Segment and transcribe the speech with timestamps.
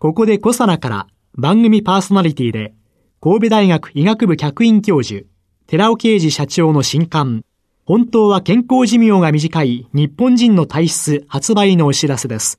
[0.00, 2.72] ここでコサナから番組パーソナリティで
[3.20, 5.26] 神戸大学医学部客員教授
[5.66, 7.44] 寺尾啓治社長の新刊
[7.84, 12.58] 本当は健康寿命が短い日本人の体質発売のお知らせです。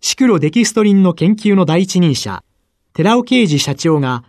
[0.00, 2.42] シクロデキストリンの研究の第一人者、
[2.94, 4.24] 寺尾啓治社長が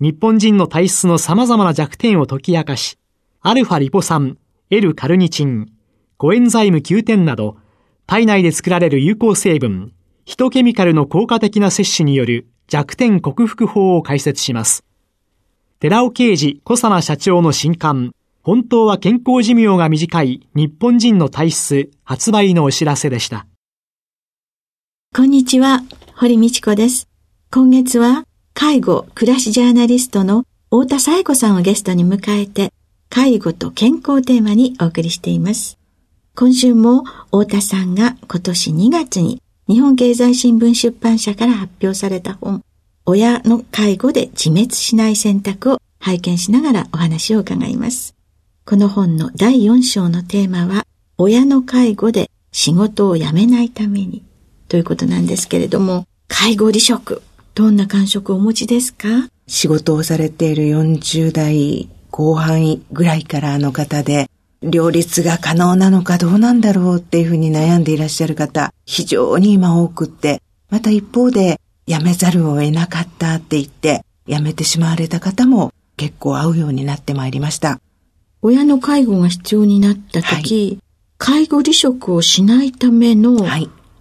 [0.00, 2.96] 日本人の体質の様々な弱点を解き明かし、
[3.42, 4.38] アルファリポ酸、
[4.70, 5.72] L カルニチン、
[6.16, 7.58] コエンザイム9点など、
[8.06, 9.92] 体内で作られる有効成分、
[10.26, 14.84] ヒトケミカルの効果的な摂取による弱点克服法を解説します。
[15.78, 23.46] 寺尾啓治小佐奈社長の新刊、本当は健康寿命が短い日本人の体質発売のお知らせでした。
[25.14, 25.84] こんにちは、
[26.16, 27.08] 堀道子です。
[27.52, 32.72] 今月は介護・暮らしジャーナリストの太田紗恵子さんをゲストに迎えて、
[33.10, 35.78] 介護と健康テーマにお送りしています。
[36.34, 42.62] 今週も太田さんが今年2月に日本経済新聞出版社から発表された本、
[43.04, 48.14] 親の介護で自滅しない選択を拝見しながらお話を伺います。
[48.64, 50.86] この本の第4章のテーマは、
[51.18, 54.24] 親の介護で仕事を辞めないために
[54.68, 57.22] ということなんですけれども、介護離職
[57.56, 59.08] どんな感触をお持ちですか？
[59.48, 64.30] 仕事をされている40代後半ぐらいからの方で、
[64.66, 77.80] 両立が可能なのかどうなんだろうっていうふうに悩んでいらっしゃる方、非常に今多くって、また一方で、辞めざるを得なかったって言って、辞めてしまわれた方も結構会うようになってまいりました。
[78.42, 80.78] 親の介護が必要になった時、はい、
[81.18, 83.38] 介護離職をしないための、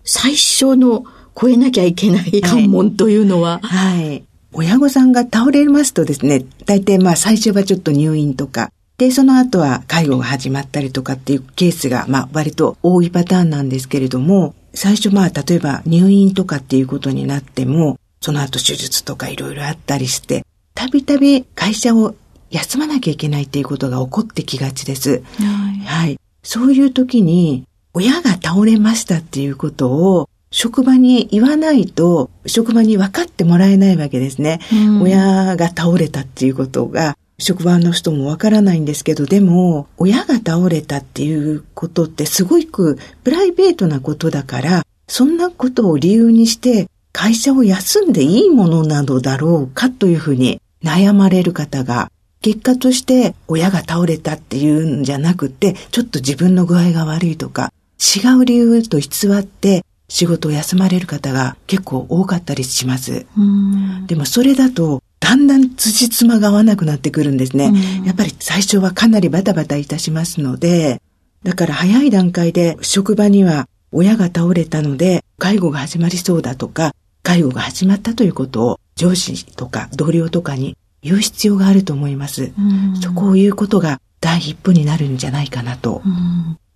[0.03, 1.05] 最初の
[1.39, 4.23] 超えなきゃいけない関門というのは、はい、はい。
[4.53, 22.15] 親御さんが倒れますとですね、大体まあ最初はちょっと入院とか、で、その後は介護が始まったりとかっていうケースが、まあ割と多いパターンなんですけれども、最初まあ例えば入院とかっていうことになっても、その後手術とかいろいろあったりして、たびたび会社を
[22.51, 25.23] 休まなきゃいけないっていうことが起こってきがちです。
[25.39, 25.85] はい。
[25.85, 26.19] はい。
[26.43, 34.59] そういう時に、親が倒れましたっていうことを職場に言わないと、職場に分かってもらえないわけですね。
[34.71, 59.07] うん、親が倒れたっていうことが、職場の人もわからないんですけど、でも、親が倒れたっていうことってすごくプライベートなことだから、そんなことを理由にして会社を休んでいいものなのだろうかというふうに悩まれる方が、結果として親が倒れたっていうんじゃなくて、ちょっと自分の具合が悪いとか、違う理由と偽
[59.37, 63.25] って仕事を休まれる方が結構多かったりします。
[64.07, 67.73] でもそれだと、だんだん辻褄が合わなくなってくるんですね。
[68.05, 71.01] やっぱり最初はかなりバタバタいたしますので、
[71.41, 76.93] だから早い段階で職場には親が倒れたので介護が始まりそうだとか、
[77.23, 82.51] 介護が始まったということを上司とか同僚とかに言う必要があると思います。
[83.01, 86.03] そこを言うことが第一歩になるんじゃないかなと。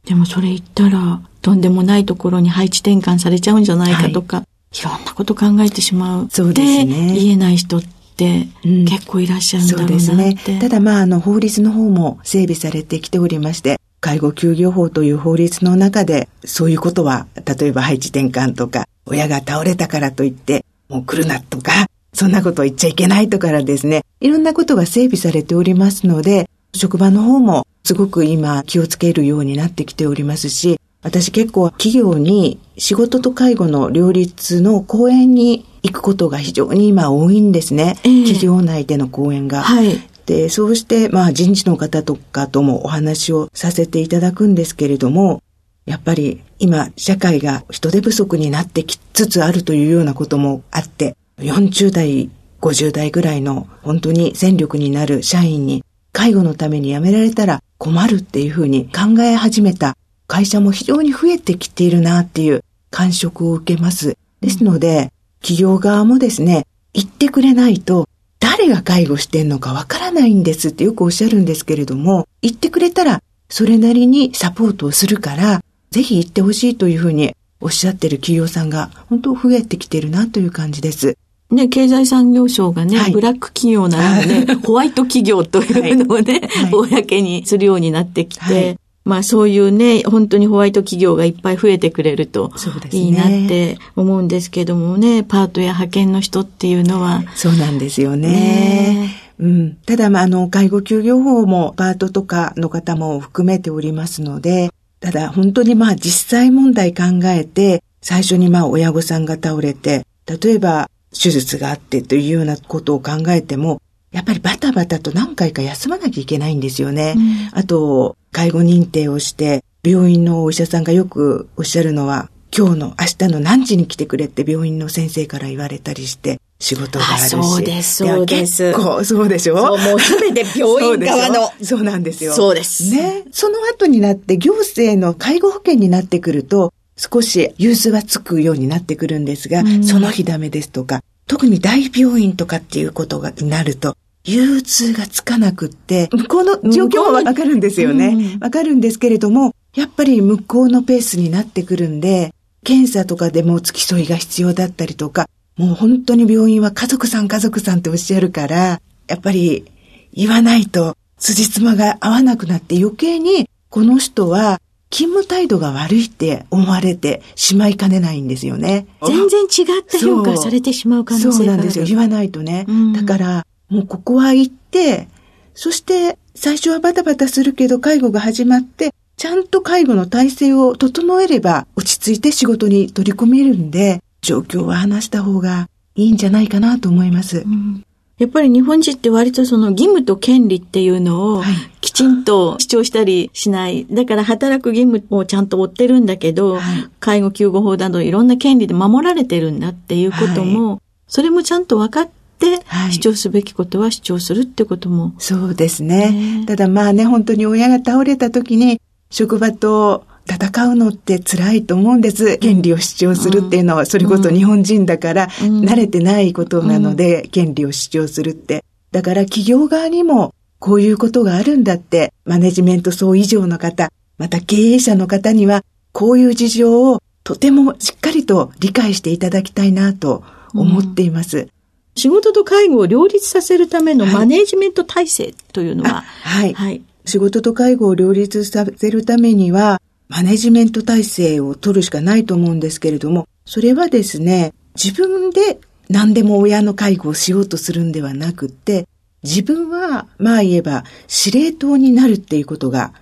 [0.05, 4.43] でもそれ言ったら、とんでもないところに配置転換されちゃうんじゃないかとか、は
[4.73, 6.27] い、いろんなこと考えてしまう。
[6.31, 7.13] そうですね。
[7.13, 10.59] 言えない人って結構いらっしゃるんだろうなうん、そうですね。
[10.59, 37.97] ただまあ、あの、法律の方も整備されてきておりまして、介護休業法という法律の中で、そういうことは、例えば配置転換とか、親が倒れたからといって、もう来るなとか、そんなこと言っちゃいけないとかですね、いろんなことが整備されておりますので、職場の方もすごく今気をつけるようになってきておりますし、私結構企業に仕事と介護の両立の講演に行くことが非常に今多いんですね。
[38.03, 39.61] えー、企業内での講演が。
[39.61, 40.01] はい。
[40.25, 45.41] で、そうして、まあ人事の方とかともお話をさせていただくんですけれども、
[45.85, 52.29] やっぱり今社会が人手不足になってきつつあるというようなこともあって、40代、
[52.61, 59.97] 50代ぐらいの本当に戦力になる社員に介護のために辞められたら困るっていうふうに考え始めた
[60.27, 64.15] 会社も非常に増えてきているなっていう感触を受けます。
[64.41, 65.11] ですので、
[65.41, 68.07] 企業側もですね、言ってくれないと
[68.39, 81.17] 誰が介護してんのかわからないんですってよくおっしゃるんですけれども、言ってくれたらそれなりにサポートをするから、ぜひ言ってほしいというふうにおっしゃってる企業さんが本当増えてきてるなという感じです。
[81.51, 88.77] ね、経済産業省がね、はい、ブラック企業なので、ね、 ホワイト企業というのをね、はい、公にするようになってきて、はい、
[89.09, 92.51] まあそういうね、本当にホワイト企業がいっぱい増えてくれると
[92.91, 97.23] いいなって思うんですけどもね、パートや派遣の人っていうのは。
[97.35, 98.29] そうなんですよね。
[98.29, 104.69] ねうん、ただ、まあ、あの、介護休業法もパートとかの方も含めておりますので、
[104.99, 117.13] ただ本当にまあ実際問題考えて、最初にまあ親御さんが倒れて、例えば手術があってというようなことを考えても、やっぱりバタバタと何回か休まなきゃいけないんですよね。
[117.15, 127.29] うん、あと、介護認定をして、病院のお医者さんがよくおっしゃるのは、今日の明日の何時に来てくれって病院の先生から言われたりして、仕事があるし。
[127.29, 128.71] そうです、そうです。
[128.71, 129.57] 結構、そうでしょ？
[129.57, 131.67] そう、もうすべて病院側のそ。
[131.77, 132.33] そうなんですよ。
[132.33, 132.89] そうです。
[132.91, 133.25] ね。
[133.31, 143.95] その後になって行政の介護保険になってくると、少し融通はつくようになってくるんですが、うん、その日ダメですとか、特に大病院とかっていうことが、になると、
[144.25, 148.37] 融通がつかなくって、向こうの状況もわかるんですよね。
[148.41, 152.33] わ、かるんですけれども、やっぱり向こうのペースになってくるんで、
[152.63, 159.65] 検査とかでも付き添いが必要だったりとか、もう本当に病院は家族さん家族さんっておっしゃるから、やっぱり
[160.11, 168.87] 言わないと辻褄が合わなくなって余計にこの人は勤務態度が悪いって思われてしまいかねないんですよね。
[169.05, 171.85] 全然違った評価されてしまう可能性がそうなんですよ。
[171.85, 172.65] 言わないとね。
[172.67, 175.07] うん、だから、もうここは行って、
[175.53, 187.39] そして最初はバタバタするけど介護が始まって、ちゃんと介護の体制を整えれば落ち着いて仕事に取り込めるんで、状況は話した方がいいんじゃないかなと思います。
[187.39, 187.83] うん
[188.19, 191.43] やっぱり日本人って割とその義務と権利っていうのを
[191.79, 193.87] きちんと主張したりしない。
[193.89, 202.59] だから働く義務をちゃんと追ってるんだけど、はい、介護救護法などいろんな権利で守られてるんだっていうことも、はい、それもちゃんと分かって、
[202.91, 205.13] 主張すべきことは主張するってことも。
[205.17, 206.41] そうですね。
[206.41, 208.81] ねただまあね、本当に親が倒れた時に、
[209.11, 212.37] 職場と戦うのって辛いと思うんです。
[212.37, 218.63] 権利を主張するっていうのは、それこそ日本人だから慣れてないことなので、権利を主張するって。
[218.91, 230.23] だから企業側にもこういうことがあるんだって、マネジメント層以上の方、また経営者の方には、こういう事情をとてもしっかりと理解していただきたいなと
[230.53, 231.37] 思っています。
[231.37, 231.49] うん、
[231.95, 236.81] 仕事と介護を両立させるためのマネジメント体制というのは、はい、はい。
[237.05, 248.87] 仕事と介護を両立させるためには、マネジメント体制を取るしかないと思うんですけれども、それはですね、自分で何でも親の介護をしようとするんではなくって、
[249.23, 252.93] 自分は、まあ言えば、司令塔になるっていうことが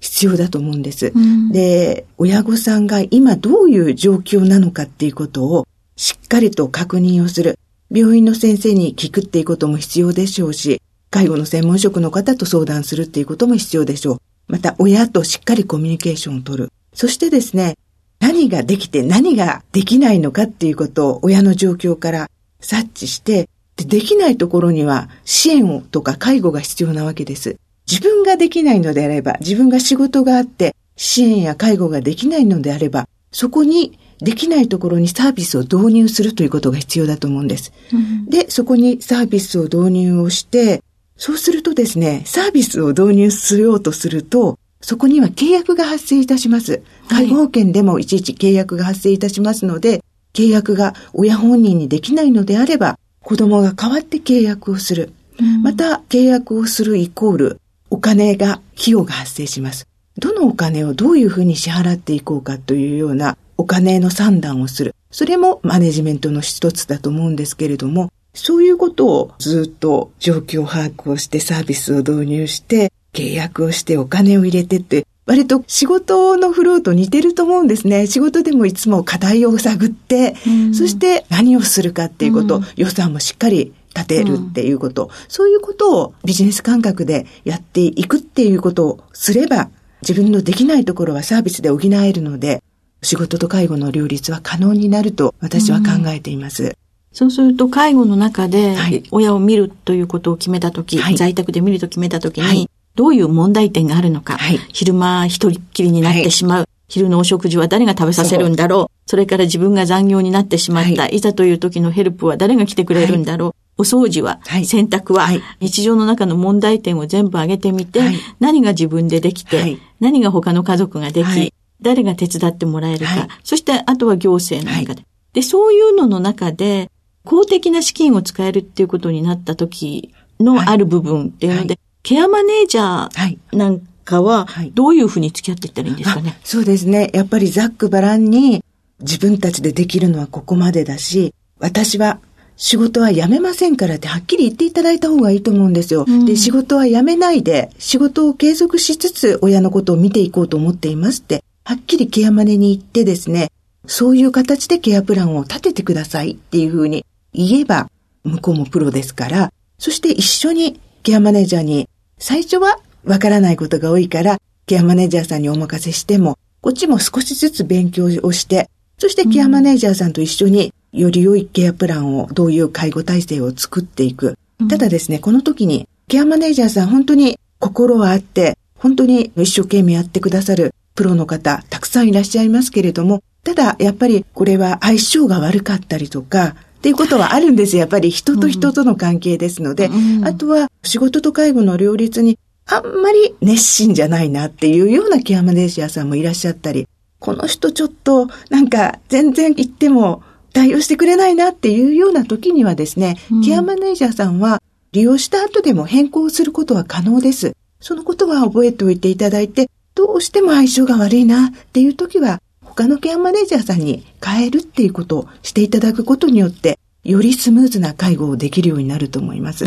[0.00, 1.12] 必要だと思うんです。
[1.14, 7.58] うん、で、親御さんが今どういう状況なのかっていうことをしっかりと確認をする。
[7.90, 14.18] 病院の先生に聞くっていうことも必要でしょうし、介護の専門職の方と相談するっていうことも必要でしょう。
[14.48, 16.72] また親としっかりコミュニケーションを取る。
[16.92, 17.76] そしてですね、
[18.20, 22.30] 何ができて何ができないのかっていうことを親の状況から
[22.60, 27.56] 察知して、でできないところには支援をとか介護が必要なわけです。
[27.90, 37.72] 自分ができないのであれば、自分が仕事があって支援や介護ができないのであれば、そこにできないところにサービスを導入するということが必要だと思うんです。
[37.92, 40.82] うん、で、そこにサービスを導入をして、
[41.24, 46.82] そうするとですね、サービスを導入しようとすると、そこには契約が発生いたします。
[47.08, 50.04] 介護保険でもいちいち契約が発生いたしますので、
[50.34, 55.14] 契約が親本人にできないのであれば、子供が代わって契約をする。
[55.62, 59.86] また、契約をするイコール、お金が、費用が発生します。
[60.18, 64.94] どのお金をどういうふうに支払っていこうかというようなお金の算段をする。
[65.10, 78.06] それもマネジメントの一つだと思うんですけれども、そういうことをずっと状況把握をしてサービスを導入して契約をしてお金を入れてって割と仕事のフローと似てると思うんですね。
[78.06, 89.70] 仕事でもいつも課題を探って、うん、そして何をするかっていうこと、うん、予算もしっかり立てるっていうこと、うん、そういうことをビジネス感覚でやっていくっていうことをすれば、
[90.02, 92.62] 自分のできないところはサービスで補えるので、
[93.00, 96.76] 仕事と介護の両立は可能になると私は考えています。
[97.14, 98.76] そうすると介護の中で
[99.10, 115.28] 親を見るということを決めたとき、はい、在宅で見ると決めたときに、はい、どういう問題点があるのか、はい、昼間一人っきりになってしまう、昼のお食事は誰が食べさせるんだろう、それから自分が残業になってしまった、い、ざという時のヘルプは誰が来てくれるんだろう、お掃除は、洗濯は、
[115.60, 118.00] 日常の中の問題点を全部挙げてみて、
[118.38, 125.04] 何が自分でできて、何が他の家族ができ、誰が手伝ってもらえるか、はい、そしてあとは行政の中で、はい、
[125.34, 126.90] で、そういうのの中で、
[127.24, 137.10] 公的な資金を使えるっていうことになった時のある部分っていうので、はい、ケアマネージャーなんかは、どういうふうに付き合っていったらいいんですかね、そうですね。
[137.14, 138.62] やっぱりざっくばらんに
[139.00, 142.20] 自分たちでできるのはここまでだし、私は
[142.56, 146.04] 仕事は辞めませんからってはっきり言っていただいた方がいいと思うんですよ。
[146.06, 153.50] うん、で、仕事は辞めないで、仕事を継続しつつ親のことを見ていこうと思っていますって、はっきりケアマネに行ってですね、
[153.86, 157.04] そういう形でケアプランを立ててくださいっていうふうに
[157.34, 157.90] 言えば、
[158.24, 161.88] 向こうもプロですから、そして一緒にケアマネージャーに、
[162.18, 174.38] 最初はわからないことが多いから、ケアマネージャーさんにお任せしても、こっちも少しずつ勉強をして、そしてケアマネージャーさんと一緒により良いケアプランを、どういう介護体制を作っていく。
[174.70, 196.86] ただですね、この時にケアマネージャーさん本当に心はあって、本当に一生懸命やってくださるプロの方、たくさんいらっしゃいますけれども、ただやっぱりこれは相性が悪かったりとか、っていうことはあるんですやっぱり人と人との関係ですので、うん、あとは仕事と介護の両立にあんまり熱心じゃないなっていうようなケアマネージャーさんもいらっしゃったり、
[197.20, 200.22] この人ちょっとなんか全然言っても
[200.52, 204.60] 対応してくれないなっていうような時にはですね、うん、ケアマネージャーさんは
[204.92, 207.56] 利用した後でも変更することは可能です。
[207.80, 212.42] そのことは覚えておいていただいて、どうしても相性が悪いなっていう時は、
[212.76, 219.66] 他のケアマネージャーさんに変えるっていうことをしていただくことによって、よりスムーズな介護をできるようになると思います。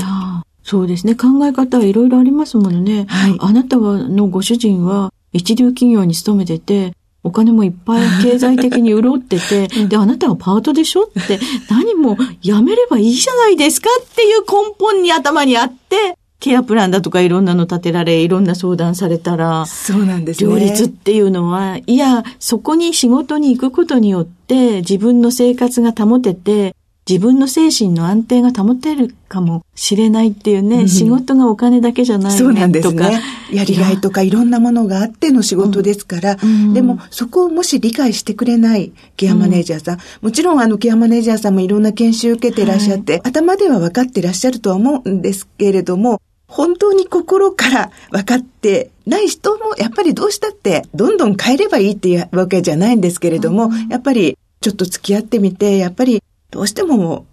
[0.64, 1.16] そうですね。
[1.16, 3.06] 考え方はいろいろありますものね。
[3.08, 3.38] はい。
[3.40, 20.50] あなたはのご主人は一流企業に勤めてて、お金もいっぱい経済的に潤ってて、 で、あなたはパートでしょって、何もやめればいいじゃないですかっていう根本に頭にあって、ケアプランだとかいろんなの立てられ、いろんな相談されたら、そうなんですね。
[20.50, 26.76] 両立っていうのは、いや、そこに仕事に行くことによって、自分の生活が保てて、
[27.10, 33.22] 自分の精神の安定が保てるかもしれないっていうね、うん、仕事がお金だけじゃない、ね、そうなんですね。
[33.54, 57.26] やりがいとかいろんなものがあっての仕事ですから、うん、でもそこをもし理解してくれないケアマネージャーさん、うん、もちろんあのケアマネージャーさんもいろんな研修受けていらっしゃって、はい、頭では分かっていらっしゃるとは思うんですけれども、本当に心から分かってない人もやっぱりどうしたってどんどん変えればいいっていうわけじゃないんですけれども、やっぱりちょっと付き合ってみて、やっぱりどうしても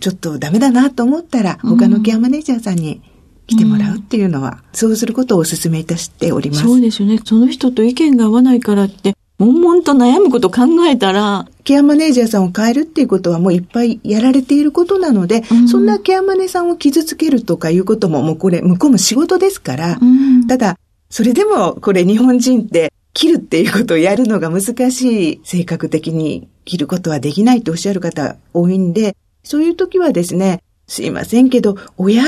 [0.00, 3.02] ちょっとダメだなと思ったら、他のケアマネージャーさんに
[3.46, 6.62] 来てもらうっていうのは、うん、そうすることをお勧めいたしております。
[6.62, 7.18] そうですよね。
[7.24, 9.14] その人と意見が合わないからって、
[9.46, 11.46] 悶々と悩むこと考えたら。
[11.64, 32.24] ケアマネージャーさんを変えるっていうことはもういっぱいやられていることなので、うん、そんなケアマネさんを傷つけるとかいうことももうこれ、向こうも仕事ですから、うん、ただ、それでもこれ日本人って切るっていうことをやるのが難しい性格的に切ることはできないとおっしゃる方多いんで、そういう時はですね、すいませんけど、親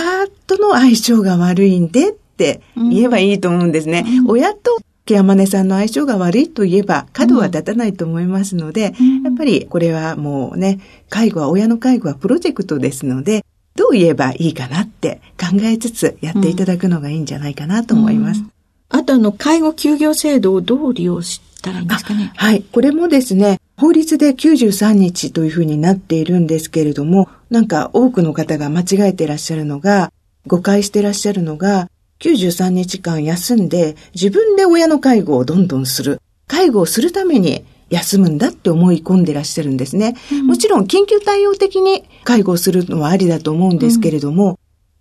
[0.47, 4.05] との相性が悪いんでって言えばいいと思うんですね。
[4.07, 10.81] うん、親とケアマネさんの相性が悪いと言えば角は立たないと思いますので、うん、やっぱりこれはもうね、
[11.11, 13.45] 介護は、親の介護はプロジェクトですので、
[13.77, 18.41] どう言えばいいかなって考えつつやっていただくのがいいんじゃないかなと思います。
[18.41, 18.51] うん、
[18.89, 22.33] あとあの、介護休業制度をどう利用したらいいんですかね？
[22.37, 22.63] はい。
[22.63, 30.13] これもですね、法律で93日というふうになっているんですけれども、なんか多くの方が間違えていらっしゃるのが、
[30.47, 31.91] 誤解していらっしゃるのが、
[32.25, 36.23] 93日間休んで自分で親の介護をどんどんする。
[36.47, 40.17] 介護をするために休むんだって思い込んでらっしゃるんですね。
[40.33, 44.57] うん、もちろん緊急対応的に介護をするのはありだと思うんですけれども、うん、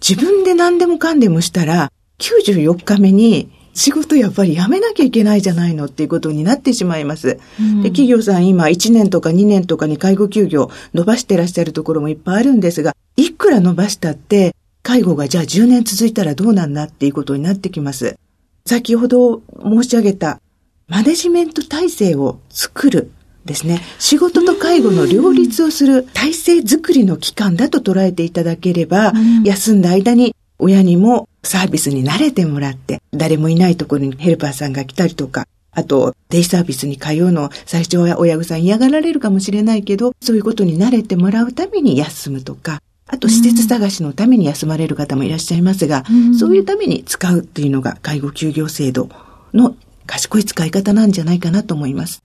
[0.08, 7.40] 自分で何でもかんでもしたら、94日目に仕事やっぱり辞めなきゃいけないじゃないのっていうことになってしまいます。
[7.60, 18.18] うん、で企業さん今1年とか2年とかに介護休業伸ばしてらっしゃるところもいっぱいあるんですが、いくら伸ばしたって介護がじゃあ10年続いたらどうなんだっていうことになってきます。
[18.66, 20.40] 先ほど申し上げた
[20.88, 23.12] マネジメント体制を作る
[23.46, 23.82] ですね。
[24.00, 29.14] 仕事と介護の両立をする体制づくりの期間だと捉えていただければ、
[29.44, 49.10] 休んだ間に親にもサービスに慣れてもらって、誰もいないところにヘルパーさんが来たりとか、あと、デイサービスに通うのを最初は親御さん嫌がられるかもしれないけど、そういうことに慣れてもらうために休むとか、あと施設探しのために休まれる方もいらっしゃいますが、うん、そういうために使うっていうのが介護休業制度
[49.54, 52.24] の賢い使い方なんじゃないかなと思います。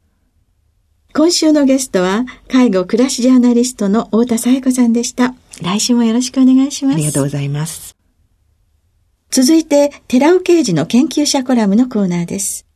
[1.15, 5.35] 今週のゲストは、介護暮らしジャーナリストの太田紗子さんでした。
[5.63, 6.95] 来週もよろしくお願いします。
[6.95, 7.97] ありがとうございます。
[9.31, 12.67] 続いて、寺尾刑事の研究者コラムのコーナーです。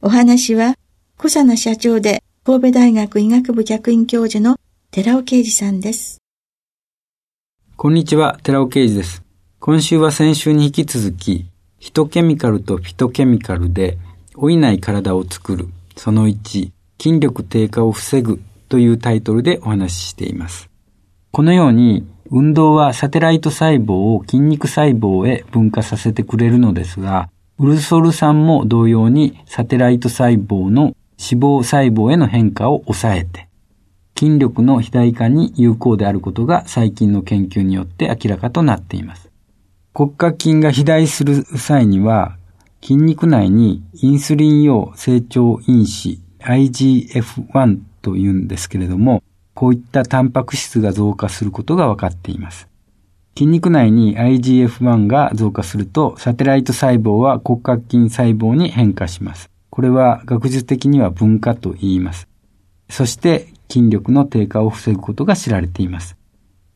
[0.00, 0.76] お話は、
[1.16, 4.58] 小佐奈社長で神戸大学医学部客員教授の
[4.90, 6.18] 寺尾啓二さんです。
[7.80, 9.22] こんにちは、寺尾啓二です。
[9.60, 11.46] 今週は先週に引き続き、
[11.78, 13.98] ヒトケミカルとフィトケミカルで
[14.34, 20.68] 老いない体を作る、その1、筋力低下を防ぐというタイトルでお話ししています。
[21.30, 27.30] このように、運動はサテライト細胞を筋肉細胞へ分化させてくれるのですが、
[27.60, 33.47] ウルソル酸も同様にサテライト細胞の脂肪細胞への変化を抑えて、
[34.18, 39.30] 筋力の肥大化に有効であることが最近の研究によって明らかとなっています。
[39.94, 42.36] 骨格筋が肥大する際には、
[42.82, 49.22] 筋肉内にインスリン様成長因子 IGF-1 というんですけれども、
[49.54, 52.66] こういったタンパク質が増加することが分かっています。
[53.36, 59.48] 筋肉内に IGF-1 が増加すると、サテライト細胞は骨格筋細胞に変化します。
[59.70, 62.26] これは学術的には分化と言います。
[62.90, 66.16] そして筋力の低下を防ぐことが知られています。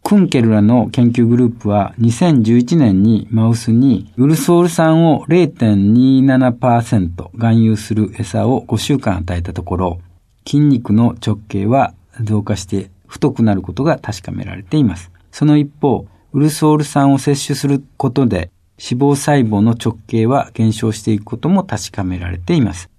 [0.03, 10.01] クンケルらの研究グループは2011年にマウスにウルソール酸を0.27%含有する餌を5週間与えたところ、
[10.45, 15.11] 筋肉の直径は増加して太くなることが確かめられています。
[15.31, 22.91] その一方、ウルソール酸を摂取することで脂肪細胞の直径は減少していくことも確かめられています。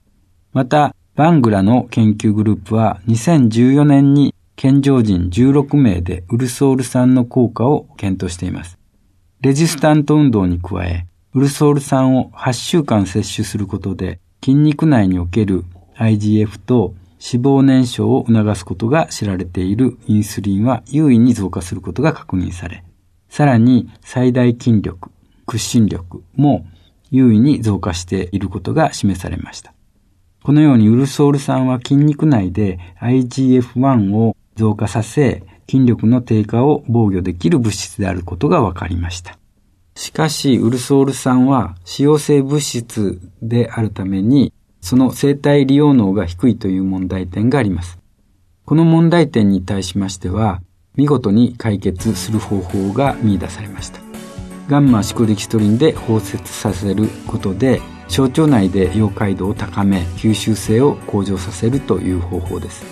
[0.53, 8.79] また、バングラの研究グループは2014年に健常人16名でウルソール酸の効果を検討しています。
[9.41, 11.05] レジスタント運動に加え、
[11.35, 15.65] ウルソール酸を8週間摂取することで筋肉内における
[15.97, 22.83] IGF と脂肪燃焼を促すことが知られているインスリンは優位に増加することが確認され、
[23.29, 25.11] さらに最大筋力、
[25.45, 26.65] 屈伸力も
[27.11, 29.72] 優位に増加していることが示されました。
[30.43, 39.37] このようにウルソール酸は筋肉内で IGF-1 を増加させ、筋力の低下を防御できる物質であることが分かりました。
[39.95, 47.97] しかし、ウルソール酸は使用性物質であるために、その生体利用能が低いという問題点があります。
[48.65, 50.61] この問題点に対しましては、
[50.95, 54.01] 見事に解決する方法が見出されました。
[54.67, 62.85] ガンマシコデキストリンで包摂させることで、小腸内で溶解度を高め吸収性を向上させるという方法です。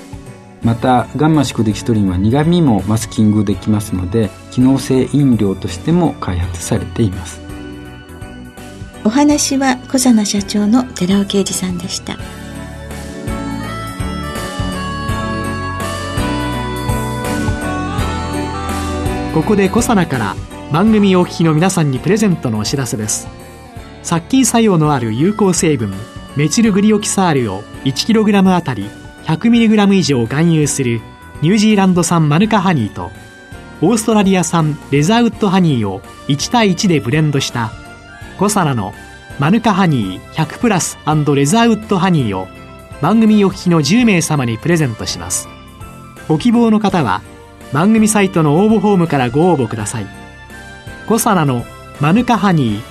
[0.63, 7.41] またガンマシクデキストリンは苦味もマスキングできますので機能性飲料としても開発されています。
[9.03, 12.17] お話は小佐奈社長の寺尾啓二さんでした。
[19.33, 20.35] ここで小佐奈から
[20.73, 23.29] 番組お聞きの皆さんにプレゼントのお知らせです
[24.03, 25.93] 殺菌作用のある有効成分
[26.35, 28.89] メチルグリオキサールを 1kg あたり
[29.23, 31.01] 100mg 以上含有する
[31.41, 33.11] ニュージーランド産マヌカハニーと
[33.81, 37.71] オーストラリア産レザーウッドハニーを1対1でブレンドした
[38.37, 38.93] 5皿の
[39.39, 42.47] マヌカハニー100プラスレザーウッドハニーを
[43.01, 45.47] 番組お聞きの10名様にプレゼントします。
[46.27, 47.23] ご希望の方は
[47.73, 50.07] 番組サイトの応募フォームからご応募ください。
[51.07, 51.65] 5皿の
[51.99, 52.90] マヌカハニー